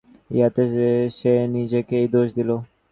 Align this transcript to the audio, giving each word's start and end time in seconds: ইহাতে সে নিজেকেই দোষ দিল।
ইহাতে 0.31 0.63
সে 1.17 1.33
নিজেকেই 1.55 2.05
দোষ 2.13 2.27
দিল। 2.37 2.49